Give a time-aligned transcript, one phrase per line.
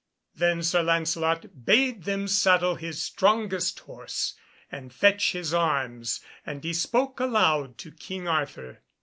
[0.33, 4.33] Then Sir Lancelot bade them saddle his strongest horse
[4.71, 8.81] and fetch his arms, and he spoke aloud to King Arthur.